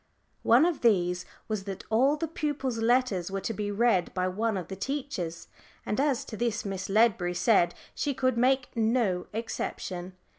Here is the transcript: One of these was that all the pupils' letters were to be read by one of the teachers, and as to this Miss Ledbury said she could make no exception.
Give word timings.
One 0.41 0.65
of 0.65 0.81
these 0.81 1.27
was 1.47 1.65
that 1.65 1.83
all 1.91 2.17
the 2.17 2.27
pupils' 2.27 2.79
letters 2.79 3.29
were 3.29 3.39
to 3.41 3.53
be 3.53 3.69
read 3.69 4.11
by 4.15 4.27
one 4.29 4.57
of 4.57 4.67
the 4.67 4.75
teachers, 4.75 5.47
and 5.85 5.99
as 5.99 6.25
to 6.25 6.35
this 6.35 6.65
Miss 6.65 6.89
Ledbury 6.89 7.35
said 7.35 7.75
she 7.93 8.15
could 8.15 8.35
make 8.35 8.75
no 8.75 9.27
exception. 9.31 10.13